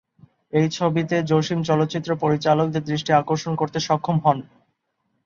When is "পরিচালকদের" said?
2.23-2.83